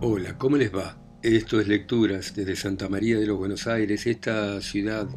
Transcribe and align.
Hola, 0.00 0.38
¿cómo 0.38 0.56
les 0.56 0.72
va? 0.72 0.96
Esto 1.24 1.60
es 1.60 1.66
Lecturas 1.66 2.32
desde 2.32 2.54
Santa 2.54 2.88
María 2.88 3.18
de 3.18 3.26
los 3.26 3.36
Buenos 3.36 3.66
Aires, 3.66 4.06
esta 4.06 4.60
ciudad 4.60 5.08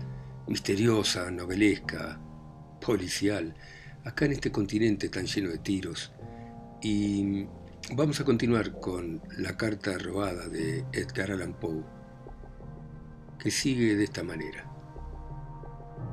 misteriosa, 0.47 1.29
novelesca, 1.29 2.19
policial, 2.83 3.53
acá 4.03 4.25
en 4.25 4.31
este 4.31 4.51
continente 4.51 5.09
tan 5.09 5.27
lleno 5.27 5.51
de 5.51 5.59
tiros. 5.59 6.11
Y 6.81 7.45
vamos 7.93 8.21
a 8.21 8.25
continuar 8.25 8.79
con 8.79 9.21
la 9.37 9.55
carta 9.55 9.99
robada 9.99 10.47
de 10.47 10.83
Edgar 10.93 11.29
Allan 11.29 11.53
Poe, 11.53 11.83
que 13.37 13.51
sigue 13.51 13.95
de 13.95 14.05
esta 14.05 14.23
manera. 14.23 14.65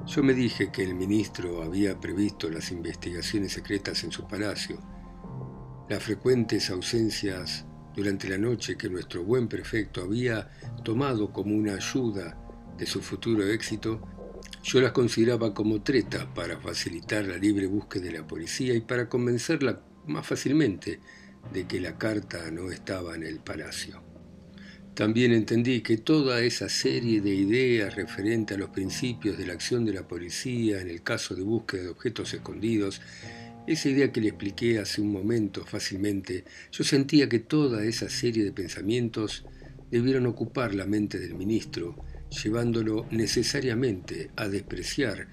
Yo 0.07 0.23
me 0.23 0.35
dije 0.35 0.71
que 0.71 0.85
el 0.85 0.95
ministro 0.95 1.63
había 1.63 1.99
previsto 1.99 2.51
las 2.51 2.71
investigaciones 2.71 3.51
secretas 3.51 4.05
en 4.05 4.13
su 4.13 4.29
palacio, 4.29 4.79
las 5.89 6.03
frecuentes 6.03 6.69
ausencias 6.69 7.65
durante 7.99 8.29
la 8.29 8.39
noche 8.39 8.77
que 8.77 8.89
nuestro 8.89 9.25
buen 9.25 9.49
prefecto 9.49 10.03
había 10.03 10.49
tomado 10.85 11.33
como 11.33 11.53
una 11.53 11.75
ayuda 11.75 12.39
de 12.79 12.87
su 12.87 13.03
futuro 13.03 13.45
éxito, 13.45 14.01
yo 14.63 14.81
las 14.81 14.93
consideraba 14.93 15.53
como 15.53 15.83
treta 15.83 16.33
para 16.33 16.61
facilitar 16.61 17.25
la 17.25 17.37
libre 17.37 17.67
búsqueda 17.67 18.05
de 18.05 18.13
la 18.13 18.25
policía 18.25 18.73
y 18.73 18.83
para 18.83 19.09
convencerla 19.09 19.83
más 20.07 20.25
fácilmente 20.25 21.01
de 21.53 21.67
que 21.67 21.81
la 21.81 21.99
carta 21.99 22.49
no 22.53 22.71
estaba 22.71 23.17
en 23.17 23.25
el 23.25 23.41
palacio. 23.41 24.01
También 24.95 25.33
entendí 25.33 25.81
que 25.81 25.97
toda 25.97 26.41
esa 26.41 26.69
serie 26.69 27.21
de 27.21 27.35
ideas 27.35 27.97
referente 27.97 28.55
a 28.55 28.59
los 28.59 28.71
principios 28.71 29.37
de 29.37 29.47
la 29.47 29.55
acción 29.55 29.85
de 29.85 29.95
la 29.95 30.07
policía 30.07 30.81
en 30.81 30.89
el 30.89 31.03
caso 31.03 31.35
de 31.35 31.43
búsqueda 31.43 31.83
de 31.83 31.89
objetos 31.89 32.33
escondidos 32.33 33.01
esa 33.69 33.91
idea 33.91 34.11
que 34.11 34.23
le 34.23 34.29
expliqué 34.29 34.79
hace 34.79 35.03
un 35.03 35.13
momento 35.13 35.65
fácilmente, 35.67 36.45
yo 36.73 36.85
sentía 36.85 37.29
que 37.29 37.39
toda 37.39 37.85
esa 37.85 38.09
serie 38.09 38.43
de 38.43 38.51
pensamientos 38.51 39.45
debieron 39.91 40.25
ocupar 40.25 40.75
la 40.75 40.87
mente 40.87 41.19
del 41.19 41.35
ministro, 41.35 42.03
llevándolo 42.31 43.07
necesariamente 43.11 44.31
a 44.37 44.49
despreciar 44.49 45.29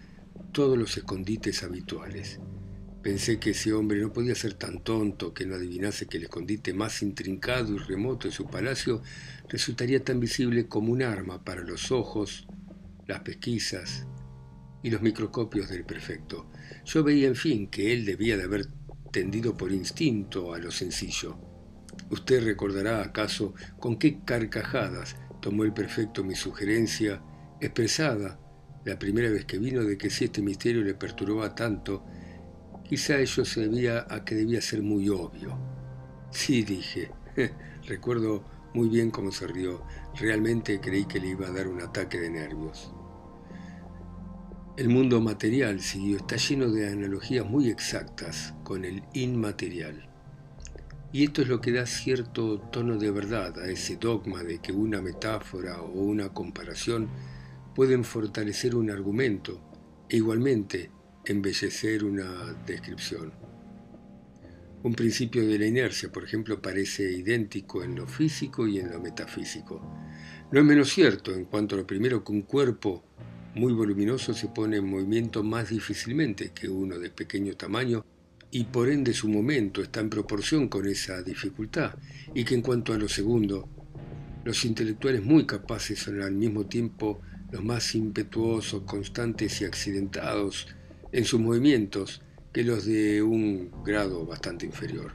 todos 0.51 0.77
los 0.77 0.97
escondites 0.97 1.63
habituales. 1.63 2.41
Pensé 3.01 3.39
que 3.39 3.51
ese 3.51 3.71
hombre 3.71 4.01
no 4.01 4.11
podía 4.11 4.35
ser 4.35 4.55
tan 4.55 4.83
tonto 4.83 5.33
que 5.33 5.45
no 5.45 5.55
adivinase 5.55 6.07
que 6.07 6.17
el 6.17 6.23
escondite 6.23 6.73
más 6.73 7.01
intrincado 7.03 7.73
y 7.73 7.77
remoto 7.77 8.27
de 8.27 8.33
su 8.33 8.47
palacio 8.47 9.01
resultaría 9.47 10.03
tan 10.03 10.19
visible 10.19 10.67
como 10.67 10.91
un 10.91 11.03
arma 11.03 11.41
para 11.45 11.61
los 11.61 11.89
ojos, 11.89 12.47
las 13.07 13.21
pesquisas 13.21 14.05
y 14.85 14.91
los 14.91 15.01
microscopios 15.01 15.67
del 15.67 15.83
prefecto. 15.83 16.45
Yo 16.85 17.03
veía, 17.03 17.27
en 17.27 17.35
fin, 17.35 17.67
que 17.71 17.91
él 17.91 18.05
debía 18.05 18.37
de 18.37 18.43
haber 18.43 18.67
tendido 19.11 19.57
por 19.57 19.71
instinto 19.71 20.53
a 20.53 20.59
lo 20.59 20.69
sencillo. 20.69 21.39
Usted 22.11 22.43
recordará 22.43 23.01
acaso 23.01 23.55
con 23.79 23.97
qué 23.97 24.19
carcajadas 24.23 25.15
tomó 25.41 25.63
el 25.63 25.73
prefecto 25.73 26.23
mi 26.23 26.35
sugerencia, 26.35 27.19
expresada 27.59 28.39
la 28.85 28.99
primera 28.99 29.31
vez 29.31 29.45
que 29.45 29.57
vino 29.57 29.83
de 29.83 29.97
que 29.97 30.11
si 30.11 30.25
este 30.25 30.43
misterio 30.43 30.83
le 30.83 30.93
perturbaba 30.93 31.55
tanto, 31.55 32.05
quizá 32.87 33.17
ello 33.17 33.43
se 33.43 33.61
debía 33.61 34.05
a 34.07 34.23
que 34.23 34.35
debía 34.35 34.61
ser 34.61 34.83
muy 34.83 35.09
obvio. 35.09 35.57
Sí, 36.29 36.61
dije. 36.61 37.09
Recuerdo 37.87 38.45
muy 38.75 38.89
bien 38.89 39.09
cómo 39.09 39.31
se 39.31 39.47
rió. 39.47 39.81
Realmente 40.13 40.79
creí 40.79 41.05
que 41.05 41.19
le 41.19 41.29
iba 41.29 41.47
a 41.47 41.51
dar 41.51 41.67
un 41.67 41.81
ataque 41.81 42.19
de 42.19 42.29
nervios. 42.29 42.93
El 44.77 44.89
mundo 44.89 45.21
material, 45.21 45.79
siguió, 45.79 46.17
está 46.17 46.35
lleno 46.35 46.69
de 46.69 46.89
analogías 46.89 47.45
muy 47.45 47.69
exactas 47.69 48.53
con 48.65 48.83
el 48.83 49.03
inmaterial. 49.13 50.09
Y 51.13 51.23
esto 51.23 51.43
es 51.43 51.47
lo 51.47 51.61
que 51.61 51.71
da 51.71 51.85
cierto 51.85 52.59
tono 52.59 52.97
de 52.97 53.09
verdad 53.09 53.57
a 53.57 53.69
ese 53.71 53.95
dogma 53.95 54.43
de 54.43 54.59
que 54.59 54.73
una 54.73 55.01
metáfora 55.01 55.81
o 55.81 56.01
una 56.01 56.33
comparación 56.33 57.07
pueden 57.73 58.03
fortalecer 58.03 58.75
un 58.75 58.91
argumento 58.91 59.61
e 60.09 60.17
igualmente 60.17 60.91
embellecer 61.23 62.03
una 62.03 62.53
descripción. 62.67 63.31
Un 64.83 64.93
principio 64.93 65.47
de 65.47 65.57
la 65.57 65.67
inercia, 65.67 66.11
por 66.11 66.25
ejemplo, 66.25 66.61
parece 66.61 67.13
idéntico 67.13 67.81
en 67.81 67.95
lo 67.95 68.07
físico 68.07 68.67
y 68.67 68.79
en 68.79 68.91
lo 68.91 68.99
metafísico. 68.99 69.81
No 70.51 70.59
es 70.59 70.65
menos 70.65 70.89
cierto 70.89 71.33
en 71.33 71.45
cuanto 71.45 71.75
a 71.75 71.77
lo 71.77 71.87
primero 71.87 72.25
que 72.25 72.33
un 72.33 72.41
cuerpo 72.41 73.05
muy 73.55 73.71
voluminoso 73.71 74.33
se 74.33 74.49
pone 74.49 74.77
en 74.77 74.89
movimiento 74.89 75.41
más 75.41 75.69
difícilmente 75.69 76.51
que 76.51 76.67
uno 76.67 76.99
de 76.99 77.09
pequeño 77.09 77.55
tamaño 77.55 78.05
y 78.51 78.65
por 78.65 78.89
ende 78.89 79.13
su 79.13 79.29
momento 79.29 79.81
está 79.81 80.01
en 80.01 80.09
proporción 80.09 80.67
con 80.67 80.85
esa 80.87 81.21
dificultad 81.21 81.95
y 82.33 82.43
que 82.43 82.53
en 82.53 82.61
cuanto 82.61 82.93
a 82.93 82.97
lo 82.97 83.07
segundo, 83.07 83.69
los 84.43 84.65
intelectuales 84.65 85.23
muy 85.23 85.45
capaces 85.45 85.99
son 85.99 86.21
al 86.21 86.33
mismo 86.33 86.65
tiempo 86.65 87.21
los 87.51 87.63
más 87.63 87.95
impetuosos, 87.95 88.83
constantes 88.83 89.61
y 89.61 89.65
accidentados 89.65 90.67
en 91.13 91.23
sus 91.23 91.39
movimientos 91.39 92.21
que 92.51 92.63
los 92.63 92.85
de 92.85 93.21
un 93.21 93.71
grado 93.85 94.25
bastante 94.25 94.65
inferior. 94.65 95.13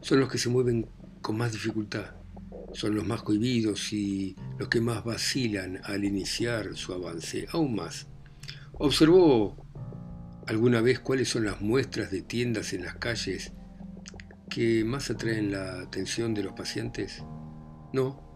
Son 0.00 0.18
los 0.18 0.28
que 0.28 0.38
se 0.38 0.48
mueven 0.48 0.86
con 1.22 1.36
más 1.36 1.52
dificultad 1.52 2.17
son 2.72 2.94
los 2.94 3.06
más 3.06 3.22
cohibidos 3.22 3.92
y 3.92 4.36
los 4.58 4.68
que 4.68 4.80
más 4.80 5.04
vacilan 5.04 5.80
al 5.84 6.04
iniciar 6.04 6.76
su 6.76 6.92
avance, 6.92 7.46
aún 7.52 7.74
más. 7.74 8.06
¿Observó 8.72 9.56
alguna 10.46 10.80
vez 10.80 11.00
cuáles 11.00 11.28
son 11.28 11.44
las 11.44 11.60
muestras 11.60 12.10
de 12.10 12.22
tiendas 12.22 12.72
en 12.72 12.84
las 12.84 12.96
calles 12.96 13.52
que 14.48 14.84
más 14.84 15.10
atraen 15.10 15.52
la 15.52 15.80
atención 15.80 16.34
de 16.34 16.42
los 16.42 16.52
pacientes? 16.52 17.22
No, 17.92 18.28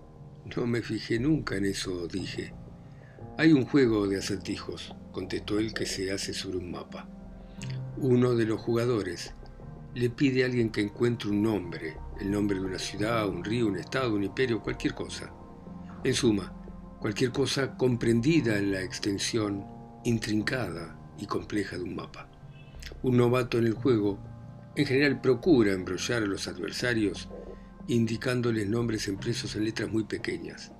no 0.56 0.66
me 0.66 0.82
fijé 0.82 1.18
nunca 1.18 1.56
en 1.56 1.66
eso, 1.66 2.06
dije. 2.08 2.54
Hay 3.38 3.52
un 3.52 3.64
juego 3.64 4.06
de 4.08 4.18
acertijos, 4.18 4.94
contestó 5.12 5.58
él, 5.58 5.72
que 5.72 5.86
se 5.86 6.12
hace 6.12 6.34
sobre 6.34 6.58
un 6.58 6.70
mapa. 6.70 7.08
Uno 7.96 8.34
de 8.34 8.46
los 8.46 8.60
jugadores 8.60 9.34
le 9.94 10.10
pide 10.10 10.42
a 10.42 10.46
alguien 10.46 10.70
que 10.70 10.80
encuentre 10.80 11.30
un 11.30 11.42
nombre, 11.42 11.96
el 12.22 12.30
nombre 12.30 12.58
de 12.58 12.64
una 12.64 12.78
ciudad, 12.78 13.28
un 13.28 13.44
río, 13.44 13.66
un 13.66 13.76
estado, 13.76 14.14
un 14.14 14.24
imperio, 14.24 14.62
cualquier 14.62 14.94
cosa. 14.94 15.32
En 16.04 16.14
suma, 16.14 16.52
cualquier 17.00 17.32
cosa 17.32 17.76
comprendida 17.76 18.56
en 18.58 18.72
la 18.72 18.80
extensión 18.80 19.64
intrincada 20.04 20.98
y 21.18 21.26
compleja 21.26 21.76
de 21.76 21.82
un 21.82 21.94
mapa. 21.94 22.28
Un 23.02 23.16
novato 23.16 23.58
en 23.58 23.66
el 23.66 23.74
juego 23.74 24.18
en 24.76 24.86
general 24.86 25.20
procura 25.20 25.72
embrollar 25.72 26.22
a 26.22 26.26
los 26.26 26.48
adversarios 26.48 27.28
indicándoles 27.88 28.68
nombres 28.68 29.08
impresos 29.08 29.56
en 29.56 29.64
letras 29.64 29.90
muy 29.90 30.04
pequeñas. 30.04 30.72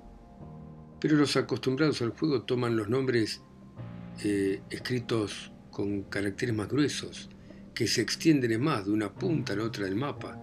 Pero 0.99 1.17
los 1.17 1.35
acostumbrados 1.35 2.01
al 2.01 2.11
juego 2.11 2.43
toman 2.43 2.77
los 2.77 2.87
nombres 2.87 3.41
eh, 4.23 4.61
escritos 4.69 5.51
con 5.69 6.03
caracteres 6.03 6.55
más 6.55 6.69
gruesos, 6.69 7.29
que 7.73 7.87
se 7.87 8.01
extienden 8.01 8.51
en 8.51 8.61
más 8.61 8.85
de 8.85 8.91
una 8.91 9.13
punta 9.13 9.53
a 9.53 9.55
la 9.57 9.63
otra 9.63 9.85
del 9.85 9.95
mapa. 9.95 10.39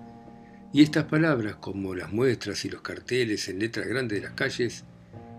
Y 0.73 0.83
estas 0.83 1.05
palabras, 1.05 1.57
como 1.57 1.97
las 1.97 2.13
muestras 2.13 2.65
y 2.65 2.71
los 2.71 2.81
carteles 2.81 3.49
en 3.49 3.59
letras 3.59 3.89
grandes 3.89 4.21
de 4.21 4.29
las 4.29 4.37
calles, 4.37 4.85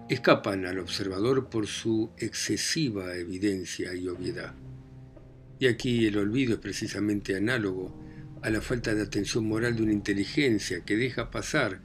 escapan 0.09 0.65
al 0.65 0.79
observador 0.79 1.49
por 1.49 1.67
su 1.67 2.09
excesiva 2.17 3.15
evidencia 3.15 3.93
y 3.95 4.09
obviedad. 4.09 4.53
Y 5.57 5.67
aquí 5.67 6.05
el 6.05 6.17
olvido 6.17 6.55
es 6.55 6.59
precisamente 6.59 7.37
análogo 7.37 7.97
a 8.41 8.49
la 8.49 8.59
falta 8.59 8.93
de 8.93 9.03
atención 9.03 9.47
moral 9.47 9.77
de 9.77 9.83
una 9.83 9.93
inteligencia 9.93 10.81
que 10.81 10.97
deja 10.97 11.31
pasar 11.31 11.79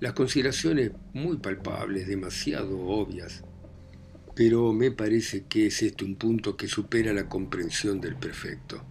las 0.00 0.12
consideraciones 0.12 0.92
muy 1.14 1.38
palpables, 1.38 2.06
demasiado 2.06 2.78
obvias. 2.80 3.44
Pero 4.34 4.74
me 4.74 4.90
parece 4.90 5.44
que 5.44 5.66
es 5.66 5.82
este 5.82 6.04
un 6.04 6.16
punto 6.16 6.56
que 6.56 6.68
supera 6.68 7.14
la 7.14 7.28
comprensión 7.28 8.00
del 8.00 8.16
perfecto. 8.16 8.84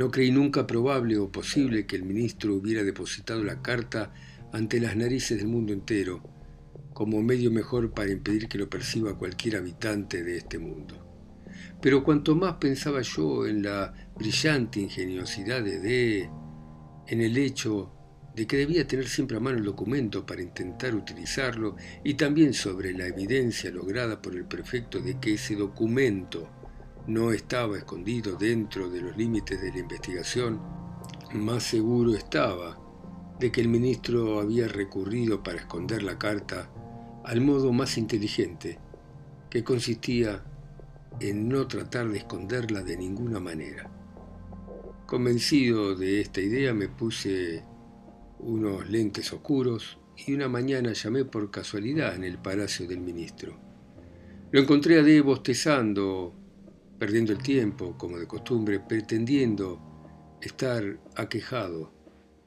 No 0.00 0.10
creí 0.10 0.30
nunca 0.30 0.66
probable 0.66 1.18
o 1.18 1.30
posible 1.30 1.84
que 1.84 1.94
el 1.94 2.04
ministro 2.04 2.54
hubiera 2.54 2.82
depositado 2.82 3.44
la 3.44 3.60
carta 3.60 4.14
ante 4.50 4.80
las 4.80 4.96
narices 4.96 5.36
del 5.36 5.48
mundo 5.48 5.74
entero, 5.74 6.22
como 6.94 7.22
medio 7.22 7.50
mejor 7.50 7.92
para 7.92 8.10
impedir 8.10 8.48
que 8.48 8.56
lo 8.56 8.70
perciba 8.70 9.18
cualquier 9.18 9.56
habitante 9.56 10.24
de 10.24 10.38
este 10.38 10.58
mundo. 10.58 10.94
Pero 11.82 12.02
cuanto 12.02 12.34
más 12.34 12.54
pensaba 12.54 13.02
yo 13.02 13.46
en 13.46 13.62
la 13.62 13.92
brillante 14.16 14.80
ingeniosidad 14.80 15.62
de 15.62 15.80
D, 15.80 16.30
en 17.06 17.20
el 17.20 17.36
hecho 17.36 17.92
de 18.34 18.46
que 18.46 18.56
debía 18.56 18.86
tener 18.86 19.06
siempre 19.06 19.36
a 19.36 19.40
mano 19.40 19.58
el 19.58 19.64
documento 19.64 20.24
para 20.24 20.40
intentar 20.40 20.94
utilizarlo, 20.94 21.76
y 22.02 22.14
también 22.14 22.54
sobre 22.54 22.94
la 22.94 23.06
evidencia 23.06 23.70
lograda 23.70 24.22
por 24.22 24.34
el 24.34 24.46
prefecto 24.46 24.98
de 24.98 25.20
que 25.20 25.34
ese 25.34 25.56
documento 25.56 26.48
no 27.12 27.32
estaba 27.32 27.76
escondido 27.76 28.36
dentro 28.36 28.88
de 28.88 29.00
los 29.00 29.16
límites 29.16 29.60
de 29.60 29.72
la 29.72 29.80
investigación, 29.80 30.60
más 31.32 31.64
seguro 31.64 32.14
estaba 32.14 32.78
de 33.40 33.50
que 33.50 33.60
el 33.60 33.68
ministro 33.68 34.38
había 34.40 34.68
recurrido 34.68 35.42
para 35.42 35.58
esconder 35.58 36.02
la 36.02 36.18
carta 36.18 36.70
al 37.24 37.40
modo 37.40 37.72
más 37.72 37.98
inteligente, 37.98 38.78
que 39.48 39.64
consistía 39.64 40.44
en 41.18 41.48
no 41.48 41.66
tratar 41.66 42.08
de 42.08 42.18
esconderla 42.18 42.82
de 42.82 42.96
ninguna 42.96 43.40
manera. 43.40 43.90
Convencido 45.06 45.96
de 45.96 46.20
esta 46.20 46.40
idea 46.40 46.72
me 46.72 46.88
puse 46.88 47.64
unos 48.38 48.88
lentes 48.88 49.32
oscuros 49.32 49.98
y 50.16 50.32
una 50.32 50.48
mañana 50.48 50.92
llamé 50.92 51.24
por 51.24 51.50
casualidad 51.50 52.14
en 52.14 52.24
el 52.24 52.38
palacio 52.38 52.86
del 52.86 53.00
ministro. 53.00 53.58
Lo 54.52 54.60
encontré 54.60 54.98
a 54.98 55.22
bostezando, 55.22 56.34
perdiendo 57.00 57.32
el 57.32 57.38
tiempo, 57.38 57.96
como 57.96 58.18
de 58.18 58.26
costumbre, 58.26 58.78
pretendiendo 58.78 60.38
estar 60.42 61.00
aquejado 61.16 61.94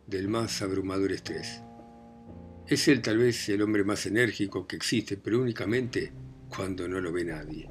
del 0.06 0.28
más 0.28 0.62
abrumador 0.62 1.12
estrés. 1.12 1.64
Es 2.68 2.88
él 2.88 3.02
tal 3.02 3.18
vez 3.18 3.50
el 3.50 3.64
hombre 3.64 3.84
más 3.84 4.06
enérgico 4.06 4.68
que 4.68 4.76
existe, 4.76 5.18
pero 5.18 5.42
únicamente 5.42 6.14
cuando 6.56 6.88
no 6.88 7.02
lo 7.02 7.12
ve 7.12 7.26
nadie. 7.26 7.68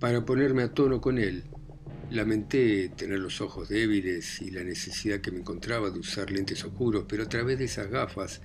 Para 0.00 0.24
ponerme 0.24 0.64
a 0.64 0.74
tono 0.74 1.00
con 1.00 1.18
él, 1.18 1.44
lamenté 2.10 2.88
tener 2.88 3.20
los 3.20 3.40
ojos 3.40 3.68
débiles 3.68 4.42
y 4.42 4.50
la 4.50 4.64
necesidad 4.64 5.20
que 5.20 5.30
me 5.30 5.38
encontraba 5.38 5.90
de 5.90 6.00
usar 6.00 6.32
lentes 6.32 6.64
oscuros, 6.64 7.04
pero 7.08 7.22
a 7.22 7.28
través 7.28 7.60
de 7.60 7.66
esas 7.66 7.88
gafas 7.88 8.42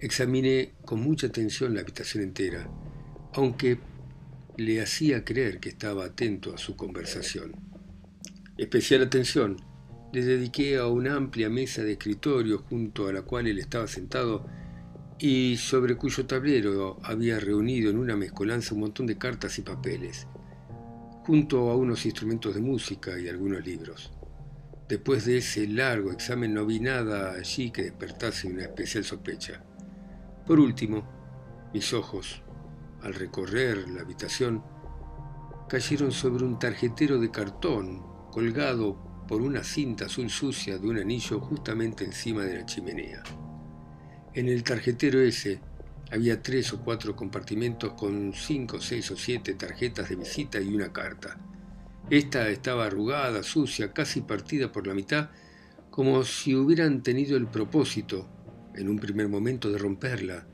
examiné 0.00 0.74
con 0.84 1.00
mucha 1.00 1.26
atención 1.26 1.74
la 1.74 1.80
habitación 1.80 2.22
entera, 2.22 2.70
aunque 3.32 3.80
le 4.56 4.80
hacía 4.80 5.24
creer 5.24 5.60
que 5.60 5.70
estaba 5.70 6.04
atento 6.04 6.54
a 6.54 6.58
su 6.58 6.76
conversación. 6.76 7.52
Especial 8.58 9.02
atención 9.02 9.56
le 10.12 10.22
dediqué 10.22 10.76
a 10.76 10.86
una 10.88 11.16
amplia 11.16 11.48
mesa 11.48 11.82
de 11.82 11.92
escritorio 11.92 12.58
junto 12.68 13.08
a 13.08 13.12
la 13.12 13.22
cual 13.22 13.46
él 13.46 13.58
estaba 13.58 13.86
sentado 13.86 14.46
y 15.18 15.56
sobre 15.56 15.96
cuyo 15.96 16.26
tablero 16.26 16.98
había 17.02 17.38
reunido 17.40 17.90
en 17.90 17.98
una 17.98 18.16
mezcolanza 18.16 18.74
un 18.74 18.80
montón 18.80 19.06
de 19.06 19.16
cartas 19.16 19.58
y 19.58 19.62
papeles, 19.62 20.26
junto 21.24 21.70
a 21.70 21.76
unos 21.76 22.04
instrumentos 22.04 22.54
de 22.54 22.60
música 22.60 23.18
y 23.18 23.28
algunos 23.28 23.64
libros. 23.64 24.12
Después 24.88 25.24
de 25.24 25.38
ese 25.38 25.66
largo 25.66 26.12
examen 26.12 26.52
no 26.52 26.66
vi 26.66 26.80
nada 26.80 27.32
allí 27.32 27.70
que 27.70 27.84
despertase 27.84 28.48
una 28.48 28.64
especial 28.64 29.04
sospecha. 29.04 29.64
Por 30.46 30.60
último, 30.60 31.70
mis 31.72 31.94
ojos, 31.94 32.42
al 33.02 33.14
recorrer 33.14 33.88
la 33.88 34.02
habitación, 34.02 34.62
cayeron 35.68 36.12
sobre 36.12 36.44
un 36.44 36.58
tarjetero 36.58 37.18
de 37.18 37.30
cartón 37.30 38.02
colgado 38.30 39.24
por 39.26 39.40
una 39.40 39.64
cinta 39.64 40.06
azul 40.06 40.30
sucia 40.30 40.78
de 40.78 40.88
un 40.88 40.98
anillo 40.98 41.40
justamente 41.40 42.04
encima 42.04 42.42
de 42.42 42.58
la 42.58 42.66
chimenea. 42.66 43.22
En 44.34 44.48
el 44.48 44.62
tarjetero 44.62 45.20
ese 45.20 45.60
había 46.10 46.42
tres 46.42 46.72
o 46.72 46.80
cuatro 46.80 47.16
compartimentos 47.16 47.92
con 47.94 48.34
cinco, 48.34 48.80
seis 48.80 49.10
o 49.10 49.16
siete 49.16 49.54
tarjetas 49.54 50.08
de 50.08 50.16
visita 50.16 50.60
y 50.60 50.74
una 50.74 50.92
carta. 50.92 51.38
Esta 52.10 52.48
estaba 52.50 52.86
arrugada, 52.86 53.42
sucia, 53.42 53.92
casi 53.92 54.20
partida 54.20 54.70
por 54.70 54.86
la 54.86 54.94
mitad, 54.94 55.30
como 55.90 56.22
si 56.24 56.54
hubieran 56.54 57.02
tenido 57.02 57.36
el 57.36 57.46
propósito, 57.46 58.28
en 58.74 58.88
un 58.88 58.98
primer 58.98 59.28
momento, 59.28 59.70
de 59.70 59.78
romperla 59.78 60.46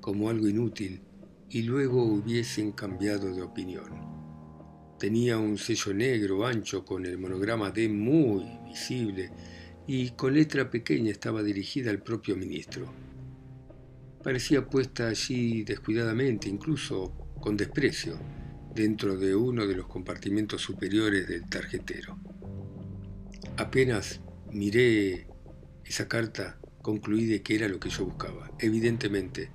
como 0.00 0.28
algo 0.28 0.48
inútil 0.48 1.05
y 1.48 1.62
luego 1.62 2.02
hubiesen 2.02 2.72
cambiado 2.72 3.34
de 3.34 3.42
opinión. 3.42 4.16
Tenía 4.98 5.38
un 5.38 5.58
sello 5.58 5.92
negro 5.92 6.46
ancho 6.46 6.84
con 6.84 7.04
el 7.04 7.18
monograma 7.18 7.70
D 7.70 7.88
muy 7.88 8.44
visible 8.64 9.30
y 9.86 10.10
con 10.10 10.34
letra 10.34 10.70
pequeña 10.70 11.10
estaba 11.10 11.42
dirigida 11.42 11.90
al 11.90 12.02
propio 12.02 12.36
ministro. 12.36 12.92
Parecía 14.22 14.66
puesta 14.66 15.08
allí 15.08 15.62
descuidadamente, 15.62 16.48
incluso 16.48 17.12
con 17.40 17.56
desprecio, 17.56 18.18
dentro 18.74 19.16
de 19.16 19.36
uno 19.36 19.66
de 19.66 19.76
los 19.76 19.86
compartimentos 19.86 20.62
superiores 20.62 21.28
del 21.28 21.48
tarjetero. 21.48 22.18
Apenas 23.56 24.20
miré 24.50 25.28
esa 25.84 26.08
carta, 26.08 26.58
concluí 26.82 27.26
de 27.26 27.42
que 27.42 27.54
era 27.54 27.68
lo 27.68 27.78
que 27.78 27.88
yo 27.88 28.04
buscaba. 28.04 28.50
Evidentemente, 28.58 29.50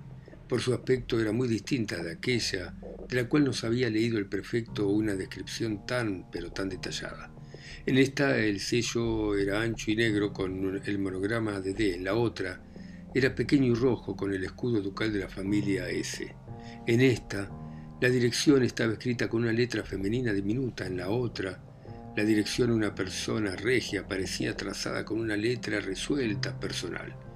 por 0.52 0.60
su 0.60 0.74
aspecto 0.74 1.18
era 1.18 1.32
muy 1.32 1.48
distinta 1.48 2.04
de 2.04 2.12
aquella 2.12 2.74
de 3.08 3.16
la 3.16 3.30
cual 3.30 3.46
nos 3.46 3.64
había 3.64 3.90
leído 3.90 4.18
el 4.18 4.26
prefecto 4.26 4.90
una 4.90 5.16
descripción 5.16 5.86
tan 5.86 6.30
pero 6.30 6.52
tan 6.52 6.68
detallada. 6.68 7.32
En 7.86 7.98
esta 7.98 8.38
el 8.38 8.60
sello 8.60 9.38
era 9.38 9.62
ancho 9.62 9.92
y 9.92 9.96
negro 9.96 10.34
con 10.34 10.82
el 10.86 11.00
monograma 11.00 11.62
de 11.62 11.74
D, 11.74 11.96
en 11.96 12.04
la 12.04 12.16
otra 12.16 12.62
era 13.16 13.34
pequeño 13.34 13.72
y 13.72 13.76
rojo 13.76 14.18
con 14.18 14.34
el 14.34 14.44
escudo 14.44 14.82
ducal 14.82 15.14
de 15.14 15.20
la 15.20 15.30
familia 15.30 15.88
S. 15.88 16.36
En 16.86 17.00
esta 17.00 17.50
la 18.02 18.10
dirección 18.10 18.62
estaba 18.62 18.92
escrita 18.92 19.30
con 19.30 19.44
una 19.44 19.54
letra 19.54 19.84
femenina 19.84 20.34
diminuta, 20.34 20.86
en 20.86 20.98
la 20.98 21.08
otra 21.08 21.64
la 22.18 22.26
dirección 22.26 22.72
de 22.72 22.76
una 22.76 22.94
persona 22.94 23.56
regia 23.56 24.06
parecía 24.06 24.58
trazada 24.58 25.06
con 25.06 25.18
una 25.18 25.38
letra 25.38 25.80
resuelta 25.80 26.60
personal. 26.60 27.31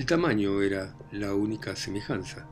El 0.00 0.06
tamaño 0.06 0.62
era 0.62 0.96
la 1.12 1.34
única 1.34 1.76
semejanza, 1.76 2.48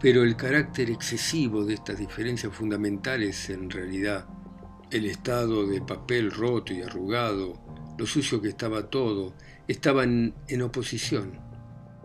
pero 0.00 0.22
el 0.22 0.36
carácter 0.36 0.88
excesivo 0.88 1.66
de 1.66 1.74
estas 1.74 1.98
diferencias 1.98 2.50
fundamentales 2.54 3.50
en 3.50 3.68
realidad, 3.68 4.26
el 4.90 5.04
estado 5.04 5.66
del 5.66 5.82
papel 5.82 6.30
roto 6.30 6.72
y 6.72 6.80
arrugado, 6.80 7.60
lo 7.98 8.06
sucio 8.06 8.40
que 8.40 8.48
estaba 8.48 8.88
todo, 8.88 9.34
estaban 9.68 10.34
en 10.48 10.62
oposición 10.62 11.38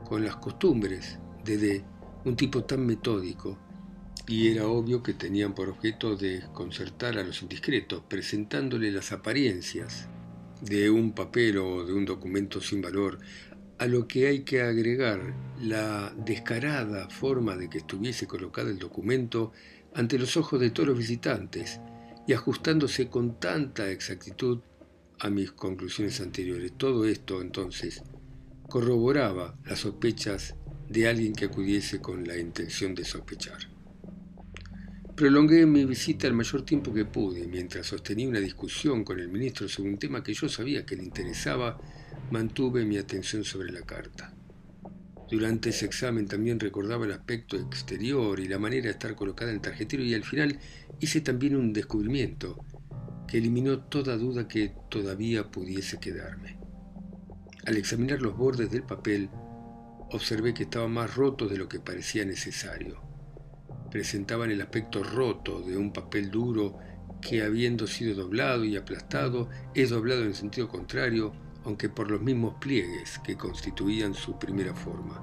con 0.03 0.25
las 0.25 0.35
costumbres 0.35 1.17
de 1.45 1.57
D, 1.57 1.85
un 2.25 2.35
tipo 2.35 2.65
tan 2.65 2.85
metódico, 2.85 3.57
y 4.27 4.49
era 4.49 4.67
obvio 4.67 5.01
que 5.01 5.13
tenían 5.13 5.55
por 5.55 5.69
objeto 5.69 6.17
desconcertar 6.17 7.17
a 7.17 7.23
los 7.23 7.41
indiscretos, 7.41 8.03
presentándole 8.09 8.91
las 8.91 9.13
apariencias 9.13 10.09
de 10.59 10.89
un 10.89 11.13
papel 11.13 11.57
o 11.59 11.85
de 11.85 11.93
un 11.93 12.03
documento 12.03 12.59
sin 12.59 12.81
valor 12.81 13.19
a 13.79 13.85
lo 13.85 14.07
que 14.07 14.27
hay 14.27 14.41
que 14.41 14.61
agregar 14.61 15.33
la 15.61 16.13
descarada 16.17 17.09
forma 17.09 17.55
de 17.55 17.69
que 17.69 17.79
estuviese 17.79 18.27
colocado 18.27 18.69
el 18.69 18.79
documento 18.79 19.51
ante 19.93 20.17
los 20.17 20.37
ojos 20.37 20.59
de 20.59 20.71
todos 20.71 20.89
los 20.89 20.97
visitantes 20.97 21.79
y 22.27 22.33
ajustándose 22.33 23.09
con 23.09 23.39
tanta 23.39 23.89
exactitud 23.89 24.59
a 25.19 25.29
mis 25.29 25.51
conclusiones 25.51 26.19
anteriores. 26.21 26.73
Todo 26.77 27.05
esto, 27.05 27.41
entonces, 27.41 28.03
corroboraba 28.67 29.55
las 29.65 29.79
sospechas 29.79 30.55
de 30.89 31.07
alguien 31.07 31.33
que 31.33 31.45
acudiese 31.45 31.99
con 31.99 32.27
la 32.27 32.37
intención 32.37 32.95
de 32.95 33.05
sospechar. 33.05 33.76
Prolongué 35.17 35.65
mi 35.65 35.83
visita 35.83 36.27
el 36.27 36.35
mayor 36.35 36.61
tiempo 36.61 36.93
que 36.93 37.03
pude, 37.03 37.47
mientras 37.47 37.87
sostenía 37.87 38.29
una 38.29 38.39
discusión 38.39 39.03
con 39.03 39.19
el 39.19 39.29
ministro 39.29 39.67
sobre 39.67 39.89
un 39.89 39.97
tema 39.97 40.21
que 40.21 40.35
yo 40.35 40.47
sabía 40.47 40.85
que 40.85 40.95
le 40.95 41.03
interesaba 41.03 41.75
mantuve 42.29 42.85
mi 42.85 42.99
atención 42.99 43.43
sobre 43.43 43.71
la 43.71 43.81
carta. 43.81 44.31
Durante 45.27 45.69
ese 45.69 45.87
examen 45.87 46.27
también 46.27 46.59
recordaba 46.59 47.05
el 47.05 47.13
aspecto 47.13 47.57
exterior 47.57 48.39
y 48.39 48.47
la 48.47 48.59
manera 48.59 48.83
de 48.83 48.91
estar 48.91 49.15
colocada 49.15 49.49
en 49.49 49.55
el 49.55 49.61
tarjetero 49.63 50.03
y 50.03 50.13
al 50.13 50.23
final 50.23 50.59
hice 50.99 51.21
también 51.21 51.55
un 51.55 51.73
descubrimiento 51.73 52.63
que 53.27 53.39
eliminó 53.39 53.79
toda 53.79 54.17
duda 54.17 54.47
que 54.47 54.75
todavía 54.87 55.49
pudiese 55.49 55.99
quedarme. 55.99 56.59
Al 57.65 57.75
examinar 57.75 58.21
los 58.21 58.37
bordes 58.37 58.69
del 58.69 58.83
papel, 58.83 59.31
observé 60.11 60.53
que 60.53 60.63
estaban 60.63 60.91
más 60.91 61.15
rotos 61.15 61.49
de 61.49 61.57
lo 61.57 61.67
que 61.67 61.79
parecía 61.79 62.23
necesario. 62.23 63.06
Presentaban 63.91 64.51
el 64.51 64.61
aspecto 64.61 65.03
roto 65.03 65.61
de 65.61 65.77
un 65.77 65.91
papel 65.93 66.29
duro 66.29 66.77
que 67.21 67.43
habiendo 67.43 67.87
sido 67.87 68.15
doblado 68.15 68.63
y 68.63 68.77
aplastado, 68.77 69.49
es 69.73 69.89
doblado 69.89 70.23
en 70.23 70.33
sentido 70.33 70.67
contrario 70.67 71.33
aunque 71.67 71.89
por 71.89 72.09
los 72.09 72.21
mismos 72.21 72.55
pliegues 72.61 73.19
que 73.19 73.35
constituían 73.35 74.13
su 74.13 74.39
primera 74.39 74.73
forma. 74.73 75.21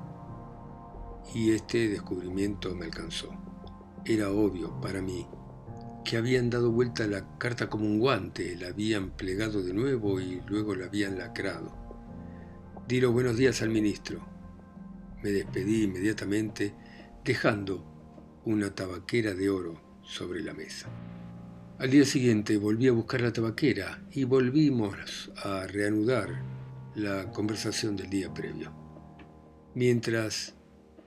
Y 1.34 1.52
este 1.52 1.88
descubrimiento 1.88 2.74
me 2.74 2.84
alcanzó. 2.84 3.34
Era 4.04 4.30
obvio 4.30 4.78
para 4.82 5.00
mí 5.00 5.26
que 6.04 6.18
habían 6.18 6.50
dado 6.50 6.70
vuelta 6.70 7.06
la 7.06 7.38
carta 7.38 7.70
como 7.70 7.86
un 7.86 7.98
guante, 7.98 8.56
la 8.56 8.68
habían 8.68 9.12
plegado 9.12 9.62
de 9.62 9.72
nuevo 9.72 10.20
y 10.20 10.42
luego 10.46 10.74
la 10.74 10.84
habían 10.84 11.16
lacrado. 11.16 11.74
Di 12.86 13.00
los 13.00 13.10
buenos 13.10 13.38
días 13.38 13.62
al 13.62 13.70
ministro. 13.70 14.20
Me 15.22 15.30
despedí 15.30 15.84
inmediatamente, 15.84 16.74
dejando 17.24 17.93
una 18.44 18.74
tabaquera 18.74 19.34
de 19.34 19.48
oro 19.48 19.80
sobre 20.02 20.42
la 20.42 20.54
mesa. 20.54 20.88
Al 21.78 21.90
día 21.90 22.04
siguiente 22.04 22.56
volví 22.56 22.88
a 22.88 22.92
buscar 22.92 23.20
la 23.20 23.32
tabaquera 23.32 24.02
y 24.12 24.24
volvimos 24.24 25.30
a 25.36 25.66
reanudar 25.66 26.42
la 26.94 27.30
conversación 27.32 27.96
del 27.96 28.10
día 28.10 28.32
previo. 28.32 28.72
Mientras 29.74 30.54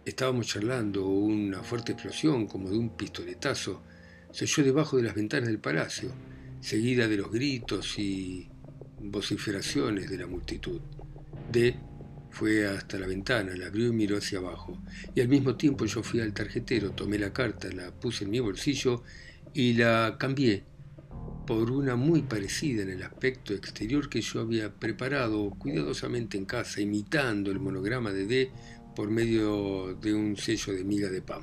estábamos 0.03 0.47
charlando, 0.47 1.07
una 1.07 1.63
fuerte 1.63 1.93
explosión 1.93 2.47
como 2.47 2.69
de 2.69 2.77
un 2.77 2.89
pistoletazo 2.89 3.81
se 4.31 4.43
oyó 4.43 4.63
debajo 4.63 4.97
de 4.97 5.03
las 5.03 5.15
ventanas 5.15 5.47
del 5.47 5.59
palacio, 5.59 6.11
seguida 6.59 7.07
de 7.07 7.17
los 7.17 7.31
gritos 7.31 7.97
y 7.97 8.49
vociferaciones 8.99 10.09
de 10.09 10.17
la 10.17 10.27
multitud. 10.27 10.81
D 11.51 11.75
fue 12.37 12.67
hasta 12.67 12.99
la 12.99 13.07
ventana, 13.07 13.55
la 13.55 13.65
abrió 13.65 13.87
y 13.87 13.91
miró 13.91 14.17
hacia 14.17 14.37
abajo. 14.37 14.77
Y 15.15 15.21
al 15.21 15.27
mismo 15.27 15.55
tiempo 15.55 15.85
yo 15.85 16.03
fui 16.03 16.19
al 16.19 16.33
tarjetero, 16.33 16.91
tomé 16.91 17.17
la 17.17 17.33
carta, 17.33 17.67
la 17.73 17.91
puse 17.91 18.25
en 18.25 18.29
mi 18.29 18.39
bolsillo 18.39 19.03
y 19.55 19.73
la 19.73 20.17
cambié 20.19 20.63
por 21.47 21.71
una 21.71 21.95
muy 21.95 22.21
parecida 22.21 22.83
en 22.83 22.91
el 22.91 23.01
aspecto 23.01 23.55
exterior 23.55 24.07
que 24.07 24.21
yo 24.21 24.41
había 24.41 24.71
preparado 24.71 25.49
cuidadosamente 25.57 26.37
en 26.37 26.45
casa, 26.45 26.79
imitando 26.79 27.49
el 27.49 27.59
monograma 27.59 28.11
de 28.11 28.27
D 28.27 28.51
por 28.95 29.09
medio 29.09 29.95
de 29.95 30.13
un 30.13 30.37
sello 30.37 30.73
de 30.73 30.83
miga 30.83 31.09
de 31.09 31.23
pan. 31.23 31.41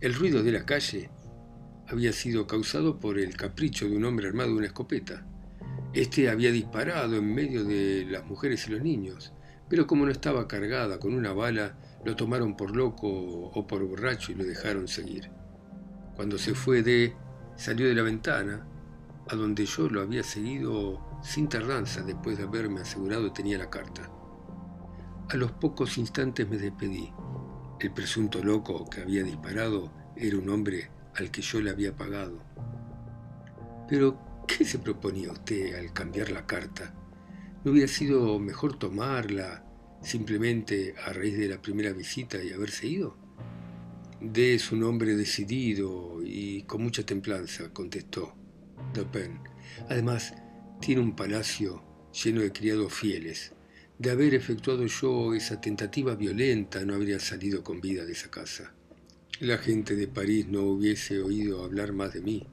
El 0.00 0.14
ruido 0.14 0.42
de 0.42 0.52
la 0.52 0.64
calle 0.64 1.10
había 1.88 2.12
sido 2.14 2.46
causado 2.46 2.98
por 2.98 3.18
el 3.18 3.36
capricho 3.36 3.86
de 3.86 3.96
un 3.96 4.04
hombre 4.06 4.28
armado 4.28 4.50
de 4.50 4.56
una 4.56 4.66
escopeta. 4.68 5.26
Este 5.92 6.30
había 6.30 6.52
disparado 6.52 7.16
en 7.16 7.34
medio 7.34 7.64
de 7.64 8.06
las 8.08 8.24
mujeres 8.24 8.66
y 8.66 8.70
los 8.70 8.82
niños, 8.82 9.32
pero 9.68 9.86
como 9.86 10.04
no 10.04 10.10
estaba 10.10 10.48
cargada 10.48 10.98
con 10.98 11.14
una 11.14 11.32
bala, 11.32 11.76
lo 12.04 12.16
tomaron 12.16 12.56
por 12.56 12.74
loco 12.74 13.08
o 13.08 13.66
por 13.66 13.84
borracho 13.84 14.32
y 14.32 14.34
lo 14.34 14.44
dejaron 14.44 14.88
seguir. 14.88 15.30
Cuando 16.16 16.38
se 16.38 16.54
fue 16.54 16.82
de, 16.82 17.14
salió 17.56 17.86
de 17.86 17.94
la 17.94 18.02
ventana, 18.02 18.66
a 19.28 19.36
donde 19.36 19.66
yo 19.66 19.88
lo 19.88 20.00
había 20.00 20.22
seguido 20.22 21.00
sin 21.22 21.48
tardanza 21.48 22.02
después 22.02 22.38
de 22.38 22.44
haberme 22.44 22.80
asegurado 22.80 23.32
tenía 23.32 23.58
la 23.58 23.70
carta. 23.70 24.10
A 25.28 25.36
los 25.36 25.52
pocos 25.52 25.98
instantes 25.98 26.48
me 26.48 26.56
despedí. 26.56 27.12
El 27.80 27.92
presunto 27.92 28.42
loco 28.42 28.88
que 28.88 29.02
había 29.02 29.22
disparado 29.22 29.92
era 30.16 30.38
un 30.38 30.48
hombre 30.48 30.90
al 31.16 31.30
que 31.30 31.42
yo 31.42 31.60
le 31.60 31.70
había 31.70 31.94
pagado. 31.94 32.38
Pero, 33.88 34.18
¿qué 34.46 34.64
se 34.64 34.78
proponía 34.78 35.32
usted 35.32 35.78
al 35.78 35.92
cambiar 35.92 36.30
la 36.30 36.46
carta? 36.46 36.94
¿No 37.68 37.72
hubiera 37.72 37.92
sido 37.92 38.38
mejor 38.38 38.78
tomarla 38.78 39.62
simplemente 40.00 40.94
a 41.04 41.12
raíz 41.12 41.36
de 41.36 41.48
la 41.48 41.60
primera 41.60 41.92
visita 41.92 42.42
y 42.42 42.50
haberse 42.50 42.86
ido? 42.86 43.18
D 44.22 44.54
es 44.54 44.72
un 44.72 44.84
hombre 44.84 45.14
decidido 45.16 46.22
y 46.24 46.62
con 46.62 46.82
mucha 46.82 47.04
templanza, 47.04 47.68
contestó 47.74 48.34
Dupin. 48.94 49.40
Además, 49.90 50.32
tiene 50.80 51.02
un 51.02 51.14
palacio 51.14 51.84
lleno 52.24 52.40
de 52.40 52.52
criados 52.52 52.94
fieles. 52.94 53.52
De 53.98 54.12
haber 54.12 54.32
efectuado 54.32 54.86
yo 54.86 55.34
esa 55.34 55.60
tentativa 55.60 56.14
violenta, 56.14 56.82
no 56.86 56.94
habría 56.94 57.20
salido 57.20 57.62
con 57.62 57.82
vida 57.82 58.06
de 58.06 58.12
esa 58.12 58.30
casa 58.30 58.72
la 59.40 59.58
gente 59.58 59.94
de 59.94 60.08
París 60.08 60.48
no 60.48 60.62
hubiese 60.62 61.20
oído 61.20 61.62
hablar 61.62 61.92
más 61.92 62.12
de 62.12 62.22
mí, 62.22 62.46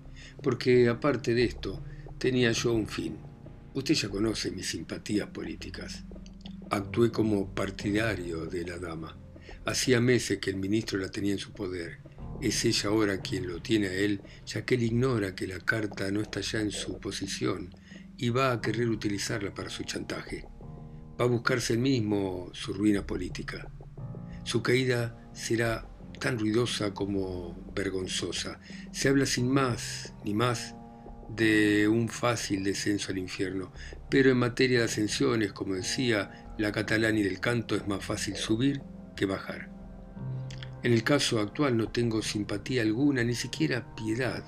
porque 0.44 0.88
aparte 0.88 1.34
de 1.34 1.46
esto, 1.46 1.82
tenía 2.20 2.52
yo 2.52 2.74
un 2.74 2.86
fin. 2.88 3.18
Usted 3.76 3.94
ya 3.94 4.08
conoce 4.08 4.52
mis 4.52 4.68
simpatías 4.68 5.28
políticas. 5.28 6.06
Actué 6.70 7.12
como 7.12 7.54
partidario 7.54 8.46
de 8.46 8.66
la 8.66 8.78
dama. 8.78 9.18
Hacía 9.66 10.00
meses 10.00 10.40
que 10.40 10.50
el 10.50 10.56
ministro 10.56 10.98
la 10.98 11.12
tenía 11.12 11.34
en 11.34 11.40
su 11.40 11.52
poder. 11.52 11.98
Es 12.42 12.64
ella 12.64 12.90
ahora 12.90 13.20
quien 13.20 13.48
lo 13.48 13.62
tiene 13.62 13.88
a 13.88 13.94
él, 13.94 14.22
ya 14.46 14.64
que 14.64 14.76
él 14.76 14.84
ignora 14.84 15.36
que 15.36 15.46
la 15.46 15.60
carta 15.60 16.10
no 16.10 16.22
está 16.22 16.40
ya 16.40 16.62
en 16.62 16.72
su 16.72 17.02
posición 17.02 17.76
y 18.16 18.30
va 18.30 18.54
a 18.54 18.62
querer 18.62 18.88
utilizarla 18.88 19.54
para 19.54 19.70
su 19.70 19.84
chantaje. 19.84 20.46
Va 21.20 21.26
a 21.26 21.28
buscarse 21.28 21.74
él 21.74 21.80
mismo 21.80 22.52
su 22.54 22.72
ruina 22.72 23.06
política. 23.06 23.70
Su 24.46 24.64
caída 24.64 25.30
será 25.34 25.86
tan 26.22 26.40
ruidosa 26.40 26.94
como 26.94 27.74
vergonzosa. 27.76 28.58
Se 28.94 29.10
habla 29.10 29.26
sin 29.26 29.50
más 29.50 30.14
ni 30.24 30.34
más 30.34 30.76
de 31.30 31.88
un 31.88 32.10
fácil 32.10 32.64
descenso 32.64 33.12
al 33.12 33.18
infierno, 33.18 33.72
pero 34.10 34.32
en 34.32 34.38
materia 34.38 34.80
de 34.80 34.86
ascensiones, 34.86 35.54
como 35.54 35.76
decía 35.76 36.54
la 36.58 36.72
catalán 36.72 37.18
y 37.18 37.24
del 37.24 37.40
canto, 37.40 37.76
es 37.76 37.88
más 37.88 38.04
fácil 38.04 38.36
subir 38.36 38.82
que 39.16 39.26
bajar. 39.26 39.70
En 40.84 40.94
el 40.94 41.04
caso 41.04 41.40
actual 41.40 41.76
no 41.78 41.90
tengo 41.90 42.22
simpatía 42.22 42.84
alguna, 42.84 43.24
ni 43.24 43.34
siquiera 43.34 43.96
piedad 43.96 44.44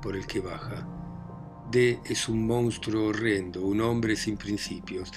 por 0.00 0.16
el 0.16 0.26
que 0.26 0.40
baja. 0.40 0.88
D 1.70 2.00
es 2.06 2.28
un 2.28 2.46
monstruo 2.46 3.08
horrendo, 3.08 3.62
un 3.62 3.80
hombre 3.80 4.16
sin 4.16 4.36
principios. 4.36 5.10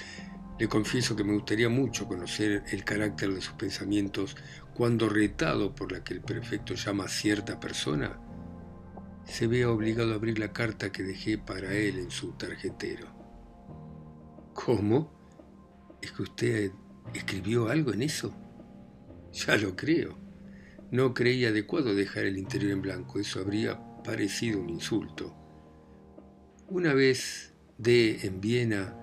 Le 0.58 0.68
confieso 0.68 1.16
que 1.16 1.24
me 1.24 1.34
gustaría 1.34 1.68
mucho 1.68 2.06
conocer 2.06 2.64
el 2.70 2.84
carácter 2.84 3.32
de 3.32 3.40
sus 3.40 3.54
pensamientos 3.54 4.36
cuando 4.74 5.08
retado 5.08 5.74
por 5.74 5.92
la 5.92 6.04
que 6.04 6.14
el 6.14 6.20
prefecto 6.20 6.74
llama 6.74 7.08
cierta 7.08 7.58
persona, 7.58 8.18
se 9.26 9.46
vea 9.46 9.70
obligado 9.70 10.12
a 10.12 10.14
abrir 10.14 10.38
la 10.38 10.52
carta 10.52 10.92
que 10.92 11.02
dejé 11.02 11.36
para 11.36 11.74
él 11.74 11.98
en 11.98 12.10
su 12.10 12.32
tarjetero. 12.32 13.08
¿Cómo? 14.54 15.12
¿Es 16.00 16.12
que 16.12 16.22
usted 16.22 16.72
escribió 17.12 17.68
algo 17.68 17.92
en 17.92 18.02
eso? 18.02 18.34
Ya 19.32 19.56
lo 19.56 19.76
creo. 19.76 20.18
No 20.90 21.12
creí 21.12 21.44
adecuado 21.44 21.94
dejar 21.94 22.24
el 22.24 22.38
interior 22.38 22.72
en 22.72 22.82
blanco, 22.82 23.18
eso 23.18 23.40
habría 23.40 23.78
parecido 24.04 24.60
un 24.60 24.70
insulto. 24.70 25.34
Una 26.68 26.94
vez 26.94 27.52
de 27.76 28.20
en 28.26 28.40
Viena 28.40 28.96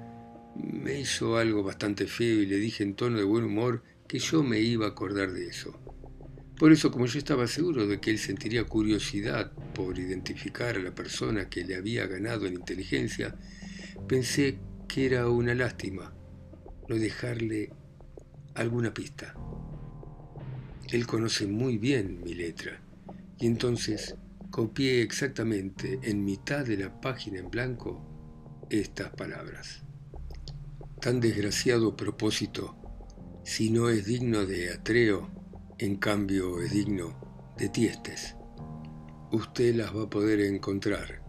me 0.56 1.00
hizo 1.00 1.38
algo 1.38 1.64
bastante 1.64 2.08
feo 2.08 2.42
y 2.42 2.46
le 2.46 2.58
dije 2.58 2.84
en 2.84 2.96
tono 2.96 3.18
de 3.18 3.24
buen 3.24 3.44
humor 3.44 3.84
que 4.08 4.20
yo 4.20 4.44
me 4.44 4.60
iba 4.60 4.86
a 4.86 4.90
acordar 4.90 5.32
de 5.32 5.48
eso. 5.48 5.80
Por 6.58 6.72
eso, 6.72 6.92
como 6.92 7.08
yo 7.08 7.18
estaba 7.18 7.48
seguro 7.48 7.88
de 7.88 8.00
que 8.00 8.12
él 8.12 8.20
sentiría 8.20 8.64
curiosidad 8.64 9.52
por 9.74 9.98
identificar 9.98 10.76
a 10.76 10.80
la 10.80 10.94
persona 10.94 11.50
que 11.50 11.64
le 11.64 11.76
había 11.76 12.06
ganado 12.06 12.46
en 12.46 12.54
inteligencia, 12.54 13.36
pensé 14.08 14.60
que 14.88 15.06
era 15.08 15.28
una 15.30 15.56
lástima 15.56 16.14
no 16.88 16.96
dejarle 16.96 17.72
alguna 18.56 18.94
pista. 18.94 19.36
Él 20.92 21.08
conoce 21.08 21.48
muy 21.48 21.78
bien 21.78 22.22
mi 22.24 22.34
letra, 22.34 22.82
y 23.40 23.48
entonces 23.48 24.16
copié 24.52 25.02
exactamente 25.02 26.00
en 26.04 26.24
mitad 26.24 26.66
de 26.66 26.78
la 26.78 27.02
página 27.02 27.40
en 27.40 27.50
blanco 27.50 28.68
estas 28.70 29.10
palabras. 29.12 29.84
Tan 31.02 31.20
desgraciado 31.20 31.96
propósito 31.96 32.78
si 33.44 33.72
no 33.72 33.90
es 33.90 34.06
digno 34.06 34.46
de 34.46 34.72
Atreo, 34.72 35.43
en 35.84 35.98
cambio 35.98 36.62
es 36.62 36.72
digno 36.72 37.14
de 37.58 37.68
Tiestes. 37.68 38.38
Usted 39.34 39.76
las 39.76 39.94
va 39.94 40.04
a 40.04 40.10
poder 40.10 40.40
encontrar 40.40 41.22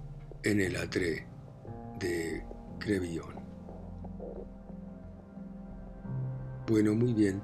en 0.45 0.61
el 0.61 0.77
Atre 0.77 1.27
de 1.99 2.47
Crevillon. 2.79 3.35
Bueno, 6.69 6.95
muy 6.95 7.13
bien. 7.15 7.43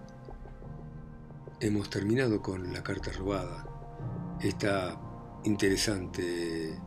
Hemos 1.59 1.91
terminado 1.91 2.41
con 2.41 2.73
la 2.73 2.85
carta 2.85 3.11
robada. 3.11 3.67
Esta 4.41 4.97
interesante 5.43 6.79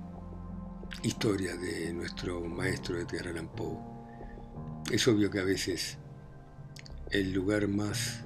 historia 1.01 1.57
de 1.57 1.91
nuestro 1.91 2.39
maestro 2.39 2.97
Edgar 2.97 3.27
Allan 3.27 3.49
Poe. 3.49 3.77
Es 4.89 5.05
obvio 5.05 5.29
que 5.29 5.39
a 5.39 5.43
veces 5.43 5.97
el 7.11 7.33
lugar 7.33 7.67
más 7.67 8.23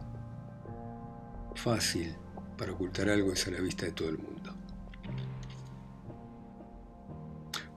fácil 1.57 2.15
para 2.57 2.71
ocultar 2.71 3.09
algo 3.09 3.33
es 3.33 3.47
a 3.47 3.51
la 3.51 3.59
vista 3.59 3.85
de 3.85 3.91
todo 3.91 4.09
el 4.09 4.17
mundo. 4.17 4.55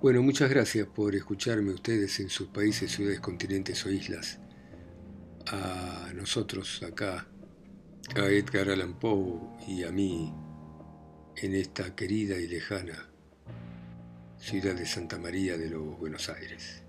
Bueno, 0.00 0.22
muchas 0.22 0.48
gracias 0.48 0.86
por 0.86 1.14
escucharme 1.14 1.72
ustedes 1.72 2.20
en 2.20 2.30
sus 2.30 2.48
países, 2.48 2.90
ciudades, 2.90 3.20
continentes 3.20 3.84
o 3.84 3.90
islas. 3.90 4.38
A 5.46 6.12
nosotros 6.14 6.82
acá, 6.82 7.26
a 8.16 8.24
Edgar 8.26 8.70
Allan 8.70 8.98
Poe 8.98 9.40
y 9.66 9.84
a 9.84 9.92
mí 9.92 10.32
en 11.36 11.54
esta 11.54 11.94
querida 11.94 12.38
y 12.38 12.46
lejana 12.46 13.10
ciudad 14.38 14.74
de 14.74 14.86
Santa 14.86 15.18
María 15.18 15.58
de 15.58 15.68
los 15.68 15.98
Buenos 15.98 16.30
Aires. 16.30 16.82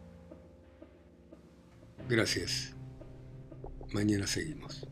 Gracias. 2.08 2.74
Mañana 3.92 4.26
seguimos. 4.26 4.88